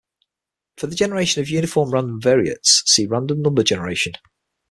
For 0.77 0.87
the 0.87 0.95
generation 0.95 1.43
of 1.43 1.49
uniform 1.51 1.91
random 1.91 2.19
variates, 2.19 2.81
see 2.87 3.05
Random 3.05 3.43
number 3.43 3.61
generation. 3.61 4.13